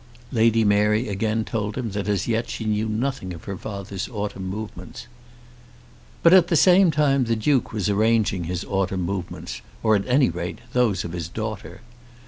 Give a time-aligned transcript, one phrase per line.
[0.31, 4.47] Lady Mary again told him that as yet she knew nothing of her father's autumn
[4.47, 5.05] movements.
[6.23, 10.31] But at the same time the Duke was arranging his autumn movements, or at any
[10.31, 11.81] rate those of his daughter.